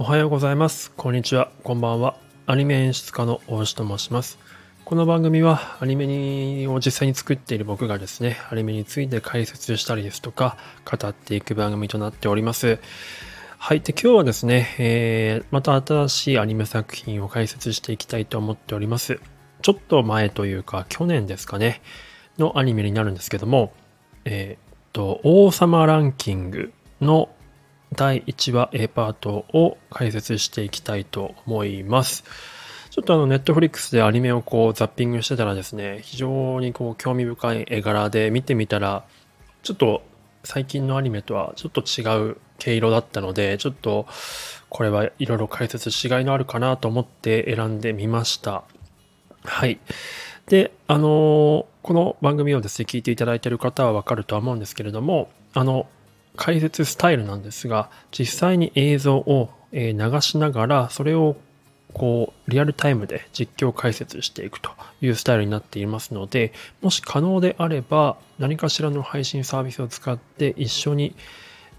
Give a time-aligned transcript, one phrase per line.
[0.00, 0.92] おはようございます。
[0.92, 1.50] こんにちは。
[1.62, 2.16] こんばんは。
[2.46, 4.38] アニメ演出家の大石と申します。
[4.86, 10.56] この番組はアニメを実際に作っている僕がですね、アニメについて解説したりですとか、
[10.90, 12.78] 語っていく番組となっております。
[13.58, 13.82] はい。
[13.82, 19.20] で、今日はですね、えー、また新しいアニメ作品を解説していきたいと思っております。
[19.60, 21.82] ちょっと前というか、去年ですかね、
[22.38, 23.74] のアニメになるんですけども、
[24.24, 27.28] えーっと、王様ランキングの
[27.92, 32.24] 第1話 A パートを解説していきたいと思います。
[32.90, 39.04] ちょっとあの、ネットフリックスでアニメをこうザッピングしてたらですね、非常にこう興味深い絵柄で見てみたら、
[39.62, 40.02] ちょっと
[40.44, 44.06] 最近のアニメとはちょっと違う毛色だったので、ちょっと
[44.68, 48.64] これはいろいろ解説しがいのあるかなと思って選んでみました。
[49.44, 49.78] はい。
[50.46, 55.86] で、あのこの番組をですね、聞いていただいている方はわかるとは思うんですけれども、あの、
[56.36, 61.36] 解説スタイルなんですが、実際に映像を流しながら、それを
[61.92, 71.14] こう、リアルタイムで実況解説していくというスタイルになっていますので、もし可能であれば、何かしらの配信サービスを使って一緒に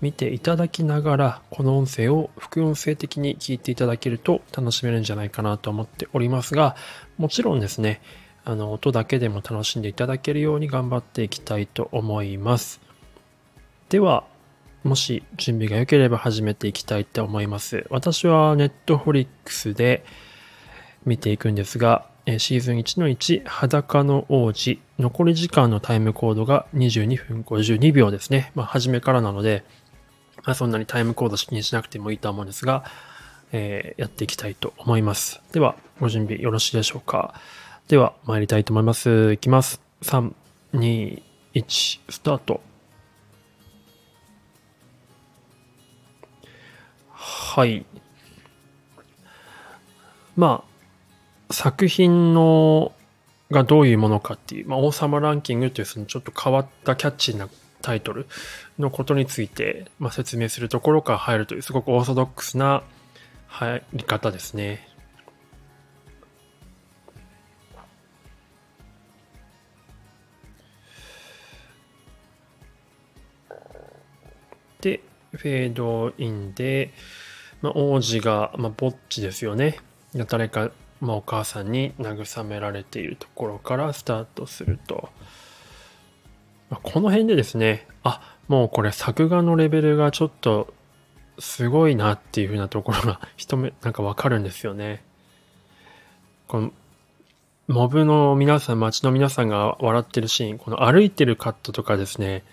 [0.01, 6.75] 見ていただきながら、この音声を副音声的に聞いていただけると楽しめるんじゃないかなと思っておりますが、
[7.17, 8.01] もちろんですね、
[8.43, 12.81] あの、音だけでも楽しんでいただけるように頑張っていきたいと思います。
[13.89, 14.25] では、
[14.83, 17.85] もし準備が良ければ始めていきたいと思います。
[17.89, 20.03] 私は Netflix で
[21.05, 22.05] 見ていくんですが、
[22.37, 28.51] シーズン1の1、裸の王子、残り時間のタイムコードが22分52秒ですね。
[28.55, 29.63] まあ、初めからなので、
[30.43, 32.83] まあ、そんなにタイムコード気にしなくてもいいと思うんですが、
[33.51, 35.41] えーやっていきたいと思います。
[35.51, 37.33] では、ご準備よろしいでしょうか。
[37.87, 39.33] では、参りたいと思います。
[39.33, 39.81] いきます。
[40.03, 40.33] 3、
[40.73, 41.21] 2、
[41.53, 42.61] 1、スタート。
[47.53, 47.85] はい。
[50.37, 50.63] ま
[51.49, 52.93] あ、作品の、
[53.51, 57.49] がどういうものかっていう、まあ、王様ランキングというそのちょっと変わったキャッチーな
[57.81, 58.27] タイトル
[58.79, 62.83] のことについて、まあ、説明するところから入るという、すごくオーソドックスな
[63.47, 64.87] 入り方ですね。
[74.79, 75.01] で、
[75.33, 76.93] フェードインで、
[77.61, 79.77] まあ、王子が、まあ、ぼっちですよね。
[80.27, 85.09] 誰か、まあ、お母さんに慰められているところからスタートすると。
[86.71, 90.73] まあこの辺でですね、あ、もうこれ作画のレベルがちょっと
[91.37, 95.03] すごいなっていう風なところが 一目、なんかわかるんですよね。
[96.47, 96.71] この、
[97.67, 102.43] モブの皆さん、街の皆さんが笑ってるシーン、この歩いてるカットとかですね、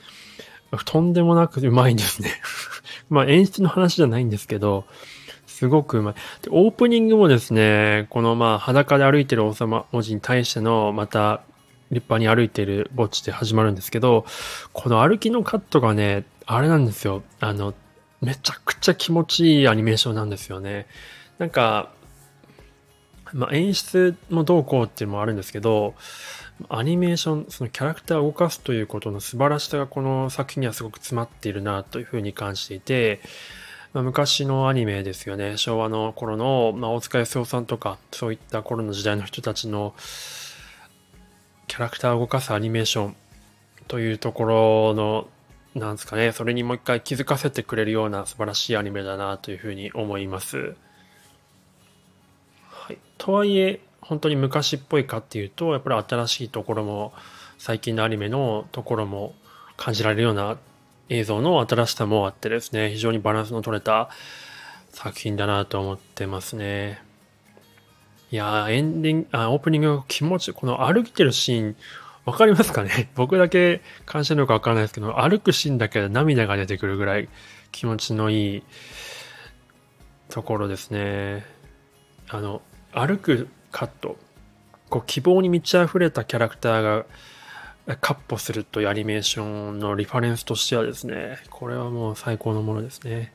[0.84, 2.30] とんでもなくうまいんですね。
[3.10, 4.84] まあ演出の話じゃないんですけど、
[5.46, 6.14] すごくうまい。
[6.42, 11.42] で、オープニングもですね、このまあ裸で歩いてる王様文字に対しての、また
[11.90, 14.24] 立派に歩いてる墓地で始まるんですけど、
[14.72, 17.22] この歩きのカットがね、あれなんですよ。
[17.40, 17.74] あの、
[18.20, 20.86] めちゃくちゃ気持ちいいアニメーションなんですよね。
[21.38, 21.90] なんか、
[23.32, 25.94] まあ演出もどうこうっていうのもあるんですけど、
[26.68, 33.20] アニメーション、そのキャラクターを動かすということの素晴らしさがこの作品にはすごく詰まっているなというふうに感じていて、
[33.92, 35.56] まあ、昔のアニメですよね。
[35.56, 39.94] 昭和の頃の、まあ、大塚康夫さんとか、そういった頃の時代の人たちの
[41.68, 43.16] キャラクターを動かすアニメーション
[43.86, 45.28] というところの、
[45.74, 50.74] なんですかね、それにもう一回気づかせてくれるような素晴らしいアニメだなというふうに思います。
[52.68, 52.98] はい。
[53.16, 57.12] とはいえ、本当に昔っぽいかっていうと、やっぱり新しいところも、
[57.58, 59.34] 最近のアニメのところも
[59.76, 60.56] 感じられるような
[61.10, 64.08] 映像の新しさもあってですね、非常にバランスの取れた
[64.92, 67.02] 作品だなと思ってますね。
[68.30, 71.76] いやー、エンディング、あ、オープニング気持ち、この歩いてるシーン、
[72.24, 73.10] わかりますかね？
[73.16, 77.28] 僕だけ感じてるのかわからないですけど、歩くシーンだけで涙が出てくるぐらい
[77.72, 78.62] 気持ちのいい
[80.30, 81.44] ところですね。
[82.28, 82.62] あの、
[82.92, 84.16] 歩くカット、
[84.88, 87.06] こう希望に満ち溢れたキャラクターが
[87.96, 93.32] カッポするというアニメーションのリファレンスとしてはですね、これはもう最高のものですね。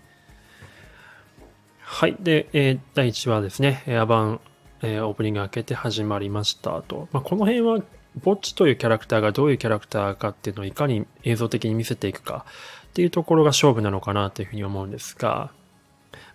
[1.79, 2.15] はい。
[2.19, 4.41] で、えー第1話ですね、アバン、
[4.81, 7.07] えーオープニング開けて始まりましたと。
[7.11, 7.79] まあ、この辺は、
[8.21, 12.45] ボッチというキャラクターがどういうキャラクターかっていうのをいかに映像的に見せていくか
[12.87, 15.51] っていうところが勝負なのかなというふうに思うんですが、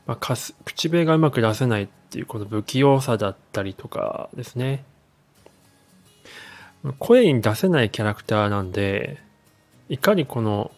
[0.06, 4.84] まあ、口笛がうまく出せないっていうこの不器用さだったりとかですね。
[6.98, 9.18] 声に出せないキャラクターなんで、
[9.90, 10.70] いかにこの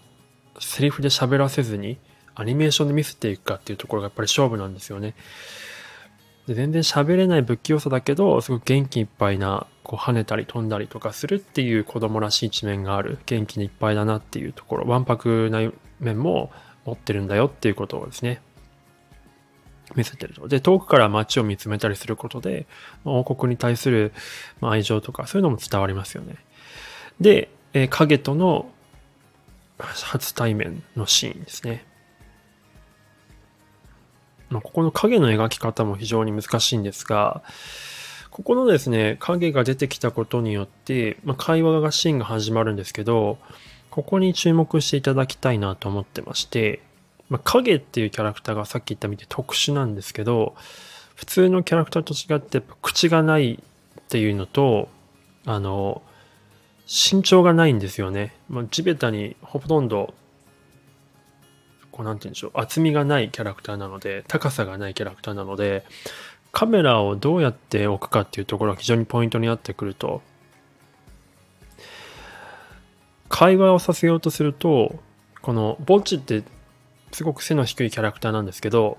[0.59, 1.99] セリフで喋らせずに
[2.35, 5.15] アニメーションで見せていくかっていうところがやっぱり勝負なんですよね。
[6.49, 16.51] で全然喋れない不器用さだけど、すごく元気いっぱいな、こう跳ねたり飛んだりとかするっていう子供らしい一面がある、元気にいっぱいだなっていうところ、わんぱくな面も
[16.87, 18.41] 持ってるんだよっていうことをですね、
[19.97, 20.49] 見せてると。
[20.49, 22.67] で、遠くから街を見つめたりすることで、
[23.05, 24.13] 王国に対する
[24.61, 26.37] 愛情とかそういうのも伝わりますよね。
[27.21, 28.71] で、え、影との
[29.79, 31.85] 初対面のシーンですね。
[34.51, 37.43] ま、ここの影の描き方も非常に難しいんですが、
[38.31, 43.39] ここのですね、影が出てきたことによって、まあ、会話がシーンが始まるんですけど、
[43.91, 46.81] ここに注目していただきたいなと思ってまして、
[47.31, 50.55] まあ、影っていうキャラクターがさっき言ったみたいに特殊なんですけど、
[51.15, 54.89] 普通のキャラクターと違って口がないっていうのと、
[55.47, 56.03] あの、
[56.87, 58.35] 身長がないんですよね。
[58.49, 60.13] まあ、地べたにほとんど、
[61.93, 65.85] こうなんて言うんでしょう、厚みがないキャラクターなので、高さがないキャラクターなので、
[66.51, 70.21] カメラをどうやって置くかっていうところが非常にポイントになってくると、
[73.29, 74.99] 会話をさせようとすると、
[75.43, 76.43] このぼっちって
[77.13, 78.99] すごく背の低いキャラクターなんですけど、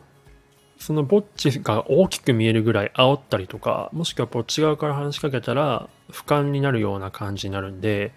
[0.77, 8.13] そのぼっちが大きく見えるぐらい煽ったりとか、もしくはこっち側から話しかけたら俯瞰になるような感じになるんで、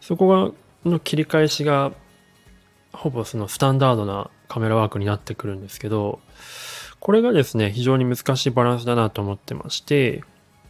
[0.00, 0.52] そこが
[0.84, 1.92] の切り返しが
[2.92, 6.20] ほぼそのスタンダードなカメラワークになってくるんですけど、
[6.98, 10.22] これがですね、非常に難しいバランスだなと思ってまして、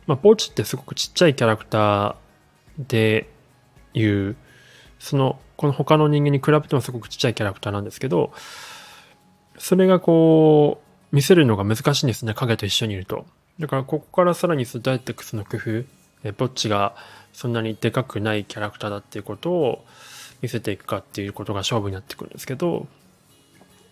[0.07, 3.29] まあ、ぼっちってすごくちっちゃいキャラクターで
[3.95, 4.37] いう、
[5.01, 8.33] そのこの他の人間に比べてもすごくちっちゃいキャラクターなんですけど、
[9.59, 10.81] それがこ
[11.13, 13.27] う、見せるのが難しいんですね、影と一緒にいると。
[13.59, 15.85] だからここからさらにスダイテックスの工夫、
[16.23, 16.95] えぼっちが
[17.33, 19.85] そんなにでかくないキャラクターだっていうことを
[20.41, 22.87] 見せていくかっていうことが勝負になってくるんですけど、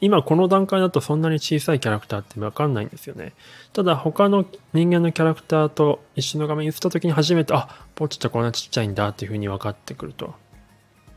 [0.00, 3.32] 今この段階だとそんなに小さいキャラクターってわかんないんですよね。
[3.72, 10.34] ただ他の人間のキャラクターと一緒の画面に映った時に初めて、あ、ぼっちってこんなちっちゃいんだっていうふうに分かってくると。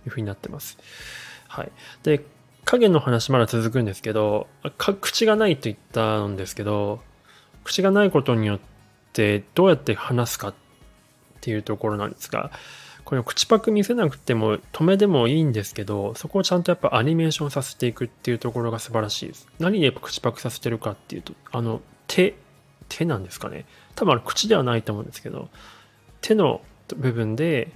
[0.06, 0.78] いうふうになってます。
[1.48, 1.72] はい。
[2.04, 2.24] で、
[2.66, 7.02] 影の話まだ続くんですけど、口がないと言ったんですけど、
[7.64, 8.60] 口がないことによっ
[9.14, 10.54] てどうやって話すかっ
[11.42, 12.52] ていうところなんですが、
[13.04, 19.48] これ口パク見せなくても止めでもいいんですけど、そこをちゃんとやっぱアニメーションさせていくっていうところが素晴らしいです。
[19.60, 22.36] 何で口パクさせてるかっていうと、あの、手、
[22.90, 23.66] 手なんですかね。
[23.96, 25.50] 多分口ではないと思うんですけど、
[26.22, 26.62] 手の
[26.96, 27.72] 部分で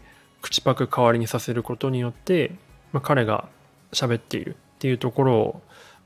[0.46, 2.52] 口パク代わりにさせることによって、
[2.92, 3.50] まあ、彼が
[3.92, 5.62] 喋っているっていうところを、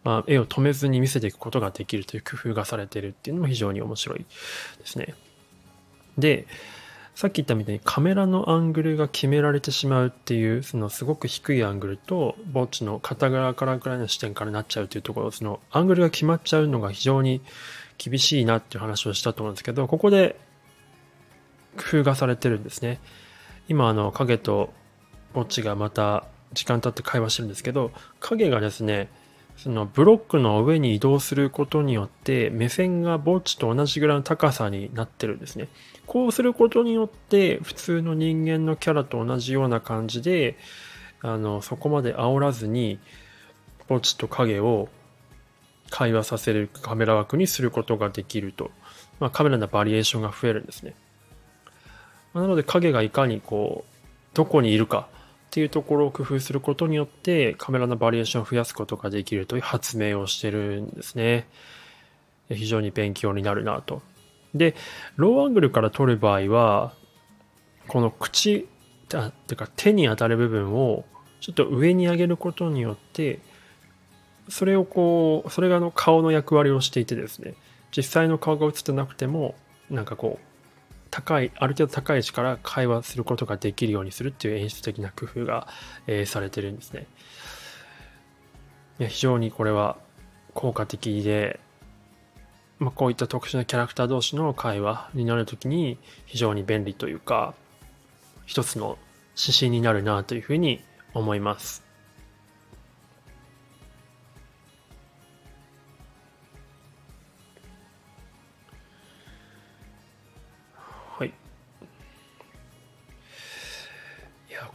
[0.06, 4.26] まあ、絵を止めずに見せていくことができるという工夫がされてるっていうのも非常に面白いで
[4.86, 5.14] すね。
[6.18, 6.48] で、
[7.16, 17.42] さっき言ったみたいにカメラのアングルが決められてしまうっていう、そのすごく低いアングルと、墓地の片側からくらいの視点からなっちゃうというところ、そのアングルが決まっちゃうのが非常に
[17.98, 20.40] 厳しいなっていう話をしたと思うんですけど、ここで
[21.76, 23.02] 工夫がされてるんですね。
[23.70, 24.74] 今あの影と
[25.34, 29.10] ぼっちがまた時間経って会話してるんですけど影がですね
[29.56, 35.68] そのブロックの上に移動することによって目線がぼっちと同じぐらいの高さになってるんですね。
[36.08, 40.58] こうすることによって普通の人間のキャラと同じような感じで
[41.22, 43.00] あのそこまで煽らずに
[43.88, 44.88] ぼっちと影を
[45.90, 48.72] 会話させるカメラ枠にすることができると、
[49.20, 50.96] まあ、カメラのバリエーションが増えるんですね。
[52.40, 53.96] なので影がいかにこう、
[54.34, 55.08] どこにいるか
[55.48, 61.48] っていうところを工夫することによってカメラのバリエーションを増やすことができるという発明をしてるんですね。
[62.50, 64.02] 非常に勉強になるなと。
[64.56, 64.76] で、
[65.16, 66.94] ローアングルから撮る場合は、
[67.88, 68.68] この口、
[69.14, 71.04] あってか手に当たる部分を
[71.42, 73.40] ちょっと上に上げることによって、
[74.50, 77.56] それをこう、それがの顔の役割をしていてですね、
[77.96, 79.56] 実際の顔が映ってなくても、
[79.90, 80.49] なんかこう、
[81.12, 85.68] 高い、ある程度高い位置から会話することができるようにするっていう演出的な工夫が、
[86.08, 87.08] えー、されてるんですね。
[89.00, 89.98] いや非常にこれは
[90.54, 91.60] 効果的で、
[92.80, 97.54] まあ、こういった特殊なキャラクター同士の会話になるときに非常に便利というか、
[98.46, 98.98] 一つの
[99.38, 100.82] 指針になるなというふうに
[101.14, 101.89] 思います。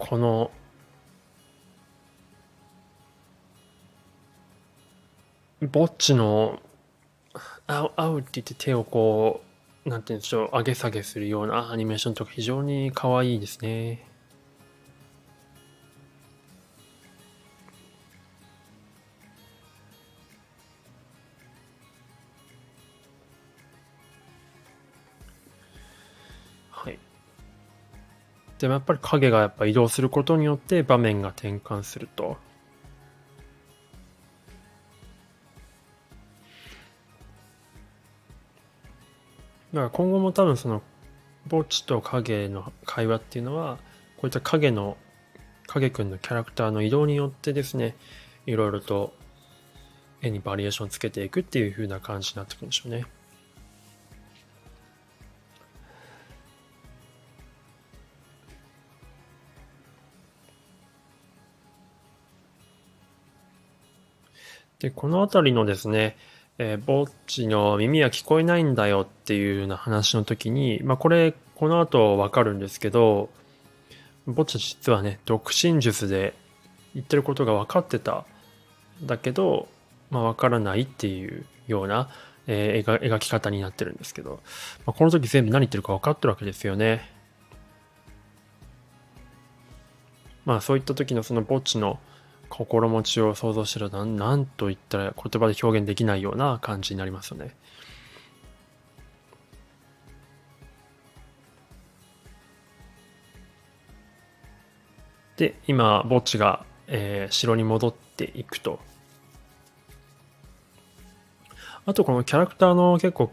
[0.06, 0.50] この
[5.62, 6.60] ぼっちの
[7.66, 9.40] あうあうって言って手をこ
[9.86, 14.06] うなんて言うんでしょう上げ下げするようなアニメーションとか非常に可愛いですね。
[28.64, 32.38] でもやっぱり影がやっぱ移動することによって場面が転換すると。
[39.74, 40.80] だから今後も多分その
[41.50, 43.76] 墓地と影の会話っていうのは
[44.16, 44.96] こういった影の
[45.66, 47.94] 影くんのキャラクターの移動によってですね
[48.46, 49.12] いろいろと
[50.22, 53.04] 絵にバリエーションつけていくっていう風な感じになってくるんでしょうね。
[64.84, 66.14] で、この辺りのですね、
[66.58, 73.30] えー、ぼっちの耳は聞こえないんだよっていうような話の時に、まあこれ、この後わかるんですけど、
[74.26, 76.34] ぼっち実はね、独身術で
[76.92, 78.26] 言ってることが分かってた。
[79.02, 79.68] だけど、
[80.10, 82.10] まあ分からないっていうような、
[82.46, 84.40] えー、描き方になってるんですけど、
[84.84, 87.10] まあ、この時全部何言ってるか分かってるわけですよね。
[90.44, 91.98] まあそういった時のそのぼっちの
[92.56, 97.56] 心持ちを想像してると何と言ったら言葉で表現できないような感じになりますよね。
[105.36, 108.78] で、今、墓地が、えー、城に戻っていくと。
[111.86, 113.32] あと、このキャラクターの結構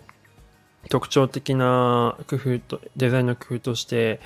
[0.89, 4.19] 特徴的な工夫と、デザインの工夫として、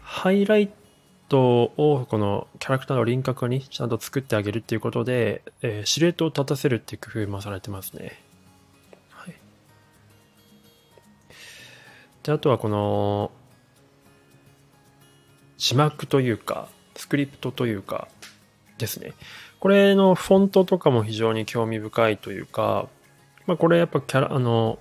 [0.00, 0.79] ハイライト
[1.30, 8.20] トをこのキャラクターの輪郭にちゃんと作ってあげるっていうことで、えー、シルエットを立たせるっていう工夫もされてますね。
[9.10, 9.34] はい。
[12.24, 13.30] で、あとはこの、
[15.56, 18.08] 字幕というか、スクリプトというか
[18.78, 19.12] ですね。
[19.60, 22.88] これのフォントとかも非常に興味深いというか、
[23.46, 24.78] まあこれやっぱキャラ、あの、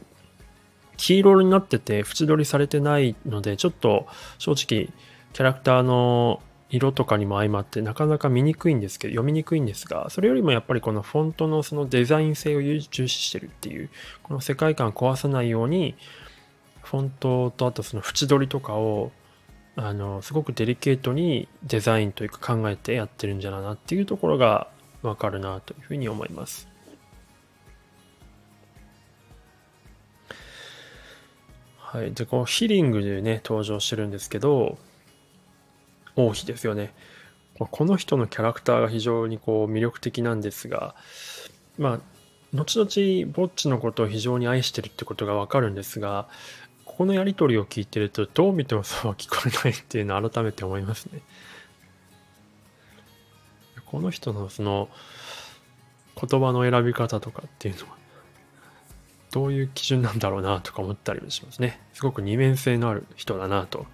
[0.97, 4.89] 黄色になってて縁取りされてないので、ちょっと正直
[5.33, 13.89] キャラクターの色とかにも相まってなかなか見にくいんですけど、読みにくいんですが、それよりもやっぱりこのフォントのそのデザイン性を重視してるっていう、
[14.23, 15.95] この世界観壊さないように、
[16.83, 19.11] フォントとあとその縁取りとかを、
[19.75, 24.67] あの、すごくデリケートにデザインというか考えてやってるんじゃないなっていうところが
[25.01, 26.67] わかるなというふうに思います。
[31.77, 32.13] はい。
[32.13, 34.77] で、このヒリングでね、登場してるんですけど、
[36.27, 36.93] 王妃ですよね。
[37.57, 40.95] この人のキャラクターが非常にこう魅力的なんですが、
[41.77, 41.99] まあ、
[42.53, 46.29] 後々、ぼっちのことを非常に愛してるってことがわかるんですが、
[46.85, 51.21] ここのやりとりを聞いてると、どう見てもそうは聞こえないっていうのを改めて思いますね。
[53.85, 54.89] この人のその
[56.15, 57.97] 言葉の選び方とかっていうのは、
[59.31, 61.79] どういう基準なんだろうなとか思ったりもしますね。
[61.93, 63.85] すごく二面性のある人だなと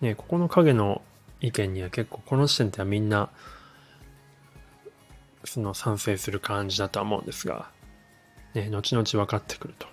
[0.00, 1.02] ね、ここの影の
[1.40, 3.30] 意見には結構この時点ではみんな、
[5.44, 7.70] その賛成する感じだとは思うんですが、
[8.54, 9.86] ね、後々分かってくると。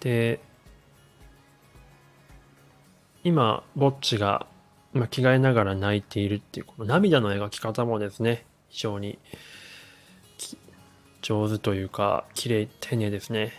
[0.00, 0.40] で、
[3.22, 4.46] 今、ぼっちが、
[4.92, 9.18] まあ、着替えながら泣いているっていう、この涙の描き方もですね、非常に
[11.22, 13.52] 上手というか、綺麗、丁寧ですね。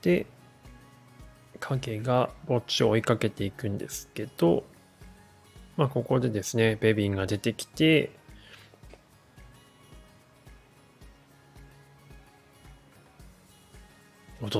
[0.00, 0.26] で、
[1.58, 4.64] 影がぼっちを追いかけていくんですけど、
[5.76, 8.17] まあ、ここでですね、ベビンが出てきて、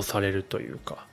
[0.08, 1.06] されるというか。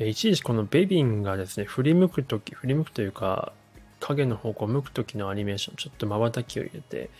[0.00, 3.52] 一時このベビンがですね、振り向くとき、振り向くというか、
[4.00, 7.10] 影の方向を向くときのアニメーション、ちょっと瞬きを入れて、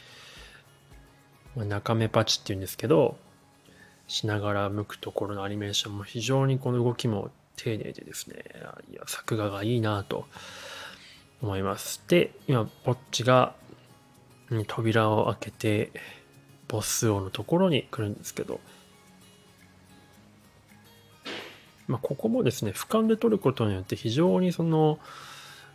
[1.56, 3.16] まあ、中目パチっていうんですけど、
[4.06, 8.44] しながら向くところのアニメーションも非常にこの動きも丁寧でですね、
[8.90, 10.26] いや、作画がいいなと
[11.42, 12.02] 思います。
[12.06, 13.54] で、今、ぼっちが
[14.68, 15.90] 扉を開けて、
[16.68, 18.60] ボス王のところに来るんですけど、
[21.88, 24.98] まあ、ここもですね、俯瞰で撮ることによって非常にその、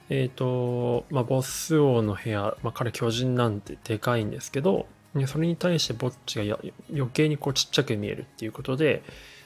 [0.10, 4.86] えっ、ー、と、まあ、ボス王の部屋、まあ、彼巨人なんてでかいんですけど、
[5.28, 6.58] それに対してぼっちが
[6.92, 9.04] 余計にこうちっちゃく見えるっていうことで、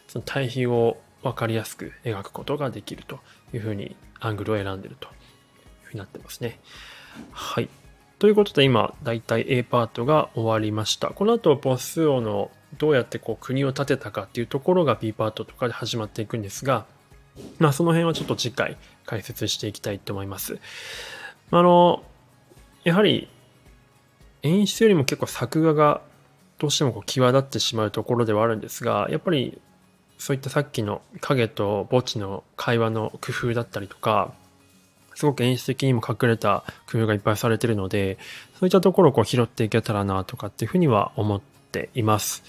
[0.08, 3.20] その対比を分かりやすく描くことができると
[3.54, 5.14] いうふうにアングルを選んでるという
[5.84, 6.60] ふうになってますね。
[7.32, 7.70] はい。
[8.20, 11.10] ということで今、だいたい A パートが終わりました。
[11.10, 16.86] この後、ボス王のどうやってこう国を建てたかっていうところが B パートとかで始まっていくんですが、
[17.60, 20.60] まあその辺はちょっと次回解説していきたいと思います。
[21.52, 22.04] あの、
[22.84, 23.30] やはり
[24.42, 26.02] 演出よりも結構作画が
[26.58, 29.62] どうしてもこう際立ってしまうところではあるんですが、やっぱり
[30.18, 34.34] そういったさっきの影と墓地の会話の工夫だったりとか、
[35.18, 38.20] すごく演出的にも隠れた工夫がいっぱいされてるので、
[38.60, 42.44] そういったところをこう拾っていけたらなとかっていうふうには思っています。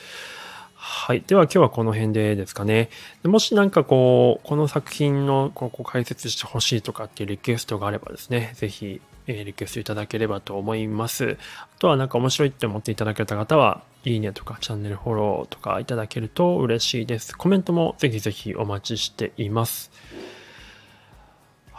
[0.74, 1.24] はい。
[1.26, 2.90] では今日はこの辺でですかね。
[3.24, 11.38] もしなんかこう、この作品のここ解説してほしいとかっていうリクエストがあればですね、ぜひ、えリクエストいただければと思います。
[11.62, 17.36] あとはなんか面白いって思っていただけた方は、いいねとかチャンネルフォローとかいただけると嬉しいです。
[17.36, 19.90] コメントもぜひぜひお待ちしています。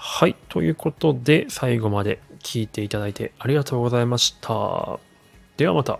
[0.02, 0.36] はい。
[0.48, 4.98] ということで、最後まで聞いていただいてありがとうございました。
[5.58, 6.00] ではまた。